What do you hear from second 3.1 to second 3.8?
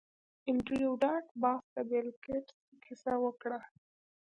وکړه